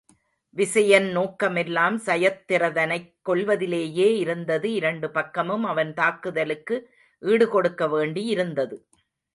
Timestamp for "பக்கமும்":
5.11-5.63